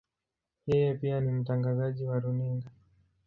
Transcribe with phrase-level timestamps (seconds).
[0.67, 2.67] Yeye pia ni mtangazaji wa runinga.